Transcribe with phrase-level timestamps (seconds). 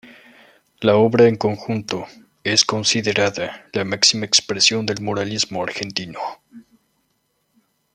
[0.79, 2.07] La obra en su conjunto
[2.43, 6.19] es considerada la máxima expresión del muralismo argentino.